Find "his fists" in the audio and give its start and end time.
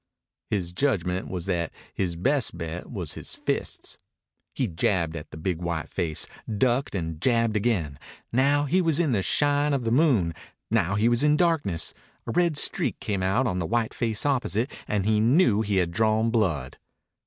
3.13-3.99